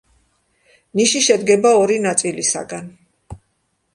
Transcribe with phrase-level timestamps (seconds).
[0.99, 2.87] ნიში შედგება ორი ნაწილისაგან.